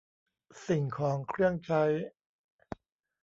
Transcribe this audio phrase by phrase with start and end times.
[0.67, 1.83] สิ่งของเครื่องใช้